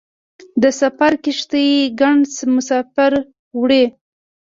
د 0.61 0.63
سفر 0.81 1.11
کښتۍ 1.23 1.69
ګڼ 1.99 2.15
مسافر 2.55 3.11
وړي. 3.59 3.83